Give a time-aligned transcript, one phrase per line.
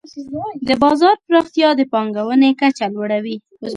[0.67, 3.35] د بازار پراختیا د پانګونې کچه لوړوي.